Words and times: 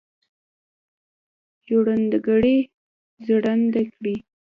ژرندهګړی 1.65 2.57
ژرنده 3.25 3.81
کړي. 3.93 4.15